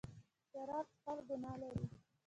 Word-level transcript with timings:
شراب 0.49 0.87
څښل 0.93 1.17
ګناه 1.27 1.55
لري. 1.61 1.85